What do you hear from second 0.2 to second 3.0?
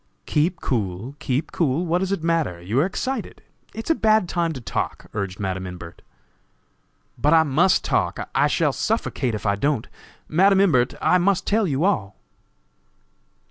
"Keep cool, keep cool! What does it matter? You are